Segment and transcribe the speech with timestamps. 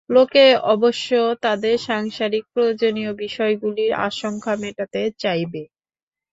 [0.09, 1.09] লোকে অবশ্য
[1.43, 5.61] তাদের সাংসারিক প্রয়োজনীয় বিষয়গুলির আকাঙ্ক্ষা মেটাতে চাইবে।